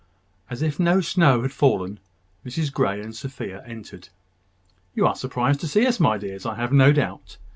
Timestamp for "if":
0.63-0.79